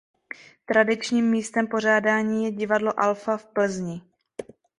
Tradičním 0.65 1.25
místem 1.25 1.67
pořádání 1.67 2.45
je 2.45 2.51
Divadlo 2.51 2.99
Alfa 2.99 3.37
v 3.37 3.45
Plzni. 3.45 4.01